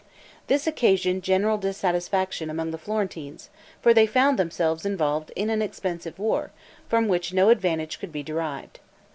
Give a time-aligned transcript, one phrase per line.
[0.47, 3.51] This occasioned general dissatisfaction among the Florentines;
[3.83, 6.49] for they found themselves involved in an expensive war,
[6.89, 8.79] from which no advantage could be derived.